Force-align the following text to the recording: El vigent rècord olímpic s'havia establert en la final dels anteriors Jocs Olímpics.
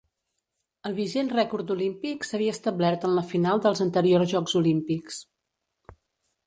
El 0.89 0.95
vigent 0.99 1.29
rècord 1.33 1.73
olímpic 1.75 2.25
s'havia 2.29 2.55
establert 2.57 3.05
en 3.09 3.15
la 3.19 3.25
final 3.35 3.63
dels 3.67 3.83
anteriors 3.87 4.35
Jocs 4.35 4.59
Olímpics. 4.63 5.23